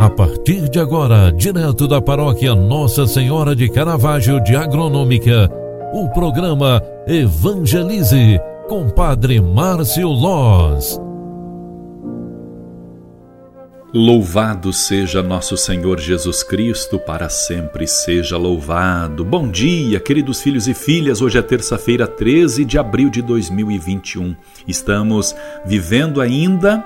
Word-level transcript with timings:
A 0.00 0.08
partir 0.08 0.68
de 0.68 0.78
agora, 0.78 1.32
direto 1.32 1.88
da 1.88 2.00
paróquia 2.00 2.54
Nossa 2.54 3.04
Senhora 3.04 3.56
de 3.56 3.68
Caravaggio 3.68 4.40
de 4.44 4.54
Agronômica, 4.54 5.50
o 5.92 6.08
programa 6.10 6.80
Evangelize 7.04 8.38
com 8.68 8.88
Padre 8.88 9.40
Márcio 9.40 10.06
Loz. 10.06 11.00
Louvado 13.92 14.72
seja 14.72 15.20
nosso 15.20 15.56
Senhor 15.56 15.98
Jesus 15.98 16.44
Cristo, 16.44 17.00
para 17.00 17.28
sempre 17.28 17.88
seja 17.88 18.36
louvado. 18.36 19.24
Bom 19.24 19.50
dia, 19.50 19.98
queridos 19.98 20.40
filhos 20.40 20.68
e 20.68 20.74
filhas. 20.74 21.20
Hoje 21.20 21.38
é 21.38 21.42
terça-feira, 21.42 22.06
13 22.06 22.64
de 22.64 22.78
abril 22.78 23.10
de 23.10 23.20
2021. 23.20 24.36
Estamos 24.64 25.34
vivendo 25.66 26.20
ainda 26.20 26.84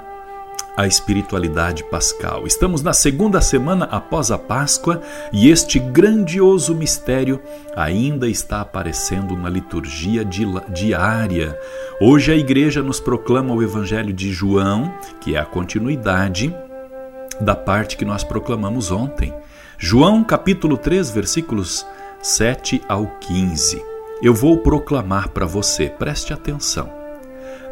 a 0.77 0.87
espiritualidade 0.87 1.85
pascal. 1.85 2.47
Estamos 2.47 2.83
na 2.83 2.93
segunda 2.93 3.41
semana 3.41 3.85
após 3.87 4.31
a 4.31 4.39
Páscoa 4.39 5.03
e 5.33 5.51
este 5.51 5.79
grandioso 5.79 6.75
mistério 6.75 7.41
ainda 7.77 8.29
está 8.29 8.61
aparecendo 8.61 9.37
na 9.37 9.49
liturgia 9.49 10.25
diária. 10.25 11.59
Hoje 12.01 12.33
a 12.33 12.37
igreja 12.37 12.83
nos 12.83 13.01
proclama 13.01 13.55
o 13.55 13.63
Evangelho 13.63 14.13
de 14.13 14.33
João, 14.33 14.93
que 15.21 15.37
é 15.37 15.39
a 15.39 15.45
continuidade 15.45 16.55
da 17.41 17.55
parte 17.55 17.97
que 17.97 18.05
nós 18.05 18.25
proclamamos 18.25 18.91
ontem. 18.91 19.33
João 19.79 20.23
capítulo 20.25 20.77
3, 20.77 21.11
versículos 21.11 21.85
7 22.23 22.83
ao 22.89 23.07
15. 23.21 23.83
Eu 24.23 24.33
vou 24.33 24.59
proclamar 24.59 25.31
para 25.31 25.45
você, 25.45 25.89
preste 25.89 26.33
atenção. 26.33 26.89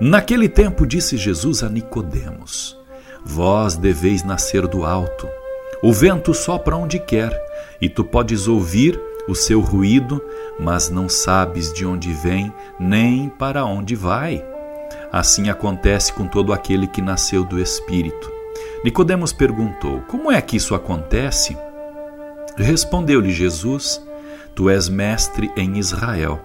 Naquele 0.01 0.48
tempo 0.48 0.87
disse 0.87 1.16
Jesus 1.16 1.62
a 1.62 1.69
Nicodemos: 1.69 2.80
Vós 3.24 3.77
deveis 3.77 4.23
nascer 4.23 4.66
do 4.66 4.84
alto. 4.84 5.29
O 5.82 5.93
vento 5.93 6.35
sopra 6.35 6.76
onde 6.76 6.99
quer, 6.99 7.32
e 7.80 7.88
tu 7.88 8.04
podes 8.04 8.49
ouvir 8.49 9.01
o 9.26 9.35
seu 9.35 9.60
ruído, 9.60 10.23
mas 10.59 10.90
não 10.90 11.09
sabes 11.09 11.73
de 11.73 11.87
onde 11.87 12.13
vem 12.13 12.52
nem 12.79 13.29
para 13.29 13.65
onde 13.65 13.95
vai. 13.95 14.45
Assim 15.13 15.48
acontece 15.48 16.13
com 16.13 16.26
todo 16.26 16.52
aquele 16.52 16.87
que 16.87 17.01
nasceu 17.01 17.45
do 17.45 17.60
Espírito. 17.60 18.30
Nicodemos 18.85 19.32
perguntou: 19.32 20.01
Como 20.09 20.30
é 20.30 20.41
que 20.41 20.57
isso 20.57 20.74
acontece? 20.74 21.57
Respondeu-lhe 22.57 23.32
Jesus: 23.32 24.02
Tu 24.54 24.68
és 24.68 24.88
mestre 24.88 25.51
em 25.57 25.79
Israel, 25.79 26.41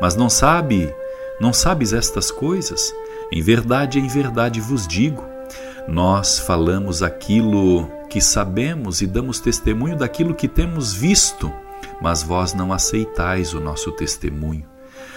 mas 0.00 0.14
não 0.14 0.30
sabe, 0.30 0.92
não 1.40 1.52
sabes 1.52 1.92
estas 1.92 2.30
coisas? 2.30 2.92
Em 3.32 3.42
verdade, 3.42 3.98
em 3.98 4.06
verdade 4.06 4.60
vos 4.60 4.86
digo, 4.86 5.24
nós 5.88 6.38
falamos 6.38 7.02
aquilo 7.02 7.88
que 8.08 8.20
sabemos 8.20 9.00
e 9.00 9.06
damos 9.06 9.40
testemunho 9.40 9.96
daquilo 9.96 10.34
que 10.34 10.48
temos 10.48 10.92
visto, 10.92 11.52
mas 12.00 12.22
vós 12.22 12.52
não 12.54 12.72
aceitais 12.72 13.54
o 13.54 13.60
nosso 13.60 13.92
testemunho. 13.92 14.64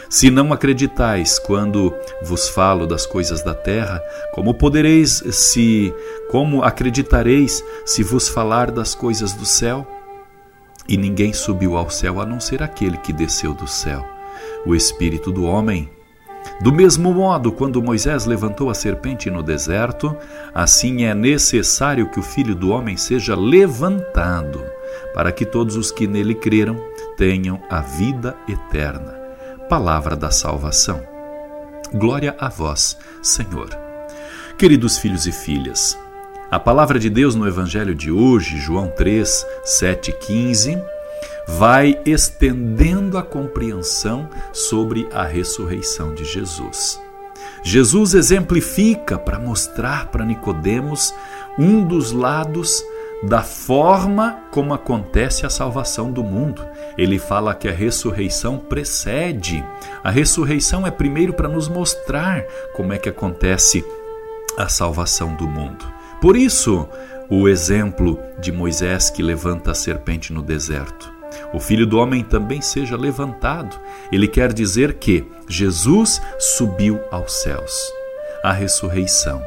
Se 0.10 0.32
não 0.32 0.52
acreditais 0.52 1.38
quando 1.38 1.94
vos 2.24 2.50
falo 2.50 2.88
das 2.88 3.06
coisas 3.06 3.44
da 3.44 3.54
terra, 3.54 4.02
como 4.34 4.56
podereis 4.56 5.24
se 5.32 5.94
como 6.32 6.64
acreditareis 6.64 7.64
se 7.86 8.02
vos 8.02 8.28
falar 8.28 8.72
das 8.72 8.96
coisas 8.96 9.34
do 9.34 9.46
céu? 9.46 9.88
E 10.88 10.98
ninguém 10.98 11.32
subiu 11.32 11.78
ao 11.78 11.92
céu 11.92 12.20
a 12.20 12.26
não 12.26 12.40
ser 12.40 12.64
aquele 12.64 12.98
que 12.98 13.14
desceu 13.14 13.54
do 13.54 13.68
céu, 13.68 14.04
o 14.66 14.74
espírito 14.74 15.32
do 15.32 15.44
homem 15.44 15.88
do 16.62 16.74
mesmo 16.74 17.14
modo, 17.14 17.52
quando 17.52 17.82
Moisés 17.82 18.26
levantou 18.26 18.70
a 18.70 18.74
serpente 18.74 19.30
no 19.30 19.42
deserto, 19.42 20.16
assim 20.54 21.06
é 21.06 21.14
necessário 21.14 22.10
que 22.10 22.20
o 22.20 22.24
Filho 22.24 22.54
do 22.54 22.70
Homem 22.70 22.98
seja 22.98 23.36
levantado, 23.36 24.64
para 25.14 25.32
que 25.32 25.46
todos 25.46 25.76
os 25.76 25.92
que 25.92 26.06
nele 26.06 26.36
creram 26.36 26.78
tenham 27.16 27.62
a 27.70 27.80
vida 27.80 28.36
eterna. 28.48 29.18
Palavra 29.70 30.16
da 30.16 30.32
salvação. 30.32 31.02
Glória 31.94 32.36
a 32.38 32.50
vós, 32.50 32.98
Senhor. 33.22 33.70
Queridos 34.58 34.98
filhos 34.98 35.26
e 35.26 35.32
filhas, 35.32 35.98
a 36.52 36.60
palavra 36.60 37.00
de 37.00 37.10
Deus 37.10 37.36
no 37.36 37.48
Evangelho 37.48 37.94
de 37.94 38.12
hoje, 38.12 38.58
João 38.58 38.90
3, 38.90 39.46
7 39.64 40.10
e 40.10 40.14
15, 40.14 40.84
vai 41.48 42.00
estendendo 42.06 43.18
a 43.18 43.24
compreensão 43.24 44.30
sobre 44.54 45.08
a 45.12 45.24
ressurreição 45.24 46.14
de 46.14 46.24
Jesus. 46.24 47.00
Jesus 47.64 48.14
exemplifica 48.14 49.18
para 49.18 49.40
mostrar 49.40 50.08
para 50.08 50.26
Nicodemos 50.26 51.14
um 51.58 51.86
dos 51.86 52.12
lados 52.12 52.84
da 53.24 53.42
forma 53.42 54.44
como 54.50 54.74
acontece 54.74 55.46
a 55.46 55.50
salvação 55.50 56.12
do 56.12 56.24
mundo. 56.24 56.66
Ele 56.98 57.20
fala 57.20 57.54
que 57.54 57.68
a 57.68 57.74
ressurreição 57.74 58.58
precede. 58.58 59.64
A 60.04 60.10
ressurreição 60.10 60.88
é 60.88 60.92
primeiro 60.92 61.34
para 61.34 61.50
nos 61.50 61.68
mostrar 61.68 62.46
como 62.74 62.94
é 62.94 62.98
que 62.98 63.10
acontece 63.10 63.84
a 64.58 64.70
salvação 64.70 65.36
do 65.36 65.48
mundo. 65.48 65.86
Por 66.22 66.36
isso, 66.36 66.88
o 67.30 67.48
exemplo 67.48 68.20
de 68.40 68.52
Moisés 68.52 69.10
que 69.10 69.22
levanta 69.22 69.72
a 69.72 69.76
serpente 69.76 70.34
no 70.34 70.42
deserto 70.42 71.20
o 71.54 71.60
Filho 71.60 71.86
do 71.86 71.98
Homem 71.98 72.24
também 72.24 72.62
seja 72.62 72.96
levantado. 72.96 73.80
Ele 74.12 74.28
quer 74.28 74.54
dizer 74.54 74.96
que 74.96 75.26
Jesus 75.48 76.22
subiu 76.38 77.00
aos 77.12 77.32
céus. 77.42 77.92
A 78.44 78.54
ressurreição. 78.54 79.42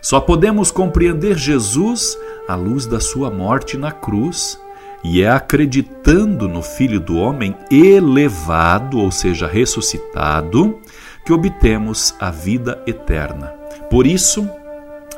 Só 0.00 0.20
podemos 0.20 0.70
compreender 0.70 1.38
Jesus 1.38 2.18
à 2.48 2.54
luz 2.54 2.86
da 2.86 3.00
sua 3.00 3.30
morte 3.30 3.76
na 3.76 3.92
cruz. 3.92 4.58
E 5.02 5.22
é 5.22 5.28
acreditando 5.28 6.48
no 6.48 6.62
Filho 6.62 6.98
do 6.98 7.16
Homem 7.16 7.54
elevado, 7.70 8.98
ou 8.98 9.10
seja, 9.10 9.46
ressuscitado, 9.46 10.80
que 11.26 11.32
obtemos 11.32 12.14
a 12.18 12.30
vida 12.30 12.82
eterna. 12.86 13.48
Por 13.90 14.06
isso, 14.06 14.48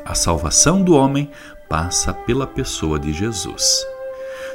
a 0.05 0.13
salvação 0.13 0.81
do 0.81 0.93
homem 0.93 1.29
passa 1.69 2.13
pela 2.13 2.47
pessoa 2.47 2.99
de 2.99 3.13
Jesus. 3.13 3.85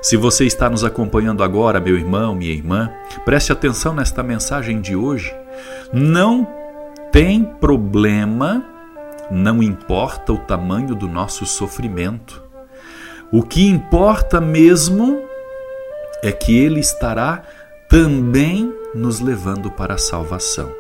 Se 0.03 0.17
você 0.17 0.45
está 0.45 0.69
nos 0.69 0.83
acompanhando 0.83 1.45
agora, 1.45 1.79
meu 1.79 1.97
irmão, 1.97 2.35
minha 2.35 2.51
irmã, 2.51 2.91
preste 3.25 3.53
atenção 3.53 3.95
nesta 3.95 4.23
mensagem 4.23 4.81
de 4.81 4.97
hoje. 4.97 5.33
Não 5.93 6.47
tem 7.13 7.45
problema, 7.45 8.65
não 9.31 9.63
importa 9.63 10.33
o 10.33 10.39
tamanho 10.39 10.95
do 10.97 11.07
nosso 11.07 11.47
sofrimento. 11.47 12.43
O 13.31 13.43
que 13.43 13.69
importa 13.69 14.41
mesmo 14.41 15.23
é 16.23 16.33
que 16.33 16.59
Ele 16.59 16.81
estará 16.81 17.43
também 17.89 18.75
nos 18.95 19.21
levando 19.21 19.71
para 19.71 19.95
a 19.95 19.99
salvação. 19.99 20.73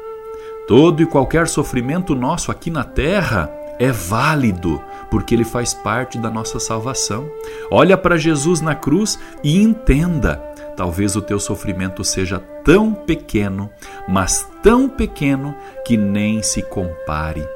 Todo 0.66 1.02
e 1.02 1.06
qualquer 1.06 1.46
sofrimento 1.46 2.14
nosso 2.14 2.50
aqui 2.50 2.70
na 2.70 2.84
terra 2.84 3.50
é 3.78 3.90
válido, 3.90 4.82
porque 5.10 5.34
ele 5.34 5.44
faz 5.44 5.74
parte 5.74 6.18
da 6.18 6.30
nossa 6.30 6.58
salvação. 6.58 7.28
Olha 7.70 7.96
para 7.96 8.16
Jesus 8.16 8.60
na 8.60 8.74
cruz 8.74 9.18
e 9.42 9.60
entenda. 9.60 10.36
Talvez 10.76 11.16
o 11.16 11.22
teu 11.22 11.38
sofrimento 11.38 12.02
seja 12.02 12.38
tão 12.64 12.94
pequeno, 12.94 13.70
mas 14.08 14.48
tão 14.62 14.88
pequeno 14.88 15.54
que 15.84 15.96
nem 15.96 16.42
se 16.42 16.62
compare 16.62 17.46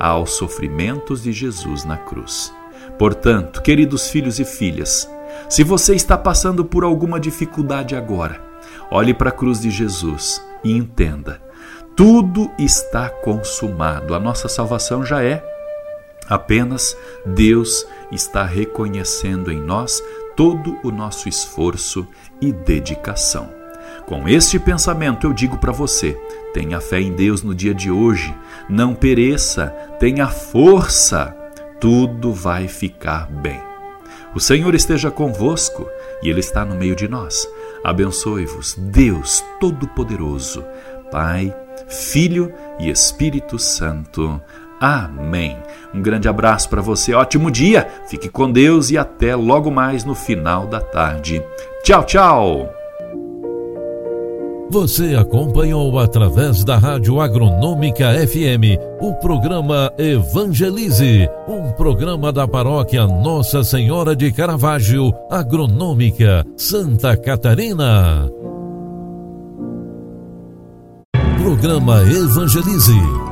aos 0.00 0.32
sofrimentos 0.32 1.22
de 1.22 1.32
Jesus 1.32 1.84
na 1.84 1.96
cruz. 1.96 2.52
Portanto, 2.98 3.62
queridos 3.62 4.08
filhos 4.08 4.38
e 4.38 4.44
filhas, 4.44 5.08
se 5.48 5.62
você 5.62 5.94
está 5.94 6.16
passando 6.16 6.64
por 6.64 6.84
alguma 6.84 7.20
dificuldade 7.20 7.94
agora, 7.94 8.40
olhe 8.90 9.12
para 9.12 9.28
a 9.28 9.32
cruz 9.32 9.60
de 9.60 9.70
Jesus 9.70 10.42
e 10.64 10.72
entenda: 10.72 11.40
tudo 11.96 12.50
está 12.58 13.08
consumado, 13.10 14.14
a 14.14 14.20
nossa 14.20 14.48
salvação 14.48 15.04
já 15.04 15.22
é 15.22 15.51
Apenas 16.28 16.96
Deus 17.26 17.86
está 18.10 18.44
reconhecendo 18.44 19.50
em 19.50 19.60
nós 19.60 20.02
todo 20.36 20.78
o 20.82 20.90
nosso 20.90 21.28
esforço 21.28 22.06
e 22.40 22.52
dedicação. 22.52 23.50
Com 24.06 24.28
este 24.28 24.58
pensamento, 24.58 25.26
eu 25.26 25.32
digo 25.32 25.58
para 25.58 25.72
você: 25.72 26.18
tenha 26.52 26.80
fé 26.80 27.00
em 27.00 27.12
Deus 27.12 27.42
no 27.42 27.54
dia 27.54 27.74
de 27.74 27.90
hoje, 27.90 28.34
não 28.68 28.94
pereça, 28.94 29.68
tenha 29.98 30.28
força, 30.28 31.36
tudo 31.80 32.32
vai 32.32 32.68
ficar 32.68 33.30
bem. 33.30 33.60
O 34.34 34.40
Senhor 34.40 34.74
esteja 34.74 35.10
convosco 35.10 35.86
e 36.22 36.30
Ele 36.30 36.40
está 36.40 36.64
no 36.64 36.74
meio 36.74 36.96
de 36.96 37.06
nós. 37.06 37.46
Abençoe-vos, 37.84 38.74
Deus 38.78 39.44
Todo-Poderoso, 39.60 40.64
Pai, 41.10 41.54
Filho 41.88 42.52
e 42.78 42.88
Espírito 42.88 43.58
Santo. 43.58 44.40
Amém. 44.82 45.56
Um 45.94 46.02
grande 46.02 46.28
abraço 46.28 46.68
para 46.68 46.82
você, 46.82 47.14
ótimo 47.14 47.52
dia, 47.52 47.86
fique 48.08 48.28
com 48.28 48.50
Deus 48.50 48.90
e 48.90 48.98
até 48.98 49.36
logo 49.36 49.70
mais 49.70 50.02
no 50.02 50.12
final 50.12 50.66
da 50.66 50.80
tarde. 50.80 51.40
Tchau, 51.84 52.02
tchau! 52.02 52.68
Você 54.70 55.14
acompanhou 55.14 55.96
através 56.00 56.64
da 56.64 56.78
Rádio 56.78 57.20
Agronômica 57.20 58.08
FM 58.26 58.80
o 59.00 59.14
programa 59.14 59.92
Evangelize, 59.96 61.28
um 61.46 61.70
programa 61.72 62.32
da 62.32 62.48
paróquia 62.48 63.06
Nossa 63.06 63.62
Senhora 63.62 64.16
de 64.16 64.32
Caravaggio, 64.32 65.12
Agronômica, 65.30 66.44
Santa 66.56 67.16
Catarina. 67.16 68.28
Programa 71.38 72.02
Evangelize. 72.02 73.31